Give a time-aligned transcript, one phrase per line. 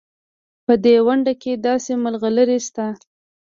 [0.65, 2.85] په دې ونډه کې داسې ملغلرې شته.